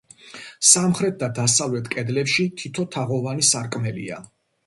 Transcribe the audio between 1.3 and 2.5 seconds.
დასავლეთ კედლებში